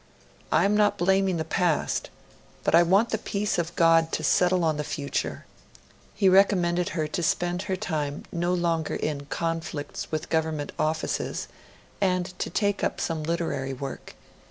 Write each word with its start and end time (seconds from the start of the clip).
I 0.51 0.65
am 0.65 0.75
not 0.75 0.97
blaming 0.97 1.37
the 1.37 1.45
past... 1.45 2.09
But 2.63 2.73
I 2.73 2.81
want 2.81 3.11
the 3.11 3.19
peace 3.19 3.59
of 3.59 3.75
God 3.75 4.11
to 4.13 4.23
settle 4.23 4.63
on 4.63 4.77
the 4.77 4.83
future.' 4.83 5.45
He 6.15 6.27
recommended 6.27 6.89
her 6.97 7.07
to 7.09 7.21
spend 7.21 7.61
her 7.69 7.75
time 7.75 8.23
no 8.31 8.51
longer 8.51 8.95
in 8.95 9.25
'conflicts 9.27 10.11
with 10.11 10.29
Government 10.31 10.71
offices', 10.79 11.47
and 12.01 12.25
to 12.39 12.49
take 12.49 12.83
up 12.83 12.99
some 12.99 13.21
literary 13.21 13.73
work. 13.73 14.15